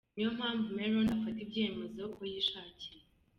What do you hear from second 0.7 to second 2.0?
Meron afata ibyemezo